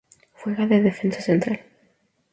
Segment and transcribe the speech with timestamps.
[0.39, 1.59] Juega de defensa central.